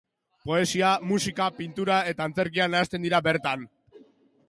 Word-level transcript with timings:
Poesia, 0.45 0.93
musika, 1.11 1.51
pintura 1.59 1.99
eta 2.15 2.29
antzerkia 2.31 2.71
nahasten 2.75 3.09
dira 3.09 3.25
bertan. 3.29 3.73